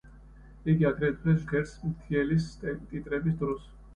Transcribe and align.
იგი 0.71 0.87
აგრეთვე 0.89 1.35
ჟღერს 1.43 1.75
„მთიელის“ 1.91 2.47
ტიტრების 2.65 3.39
დროს. 3.45 3.71